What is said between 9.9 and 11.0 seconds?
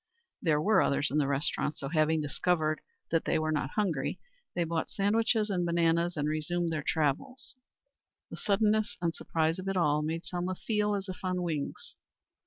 made Selma feel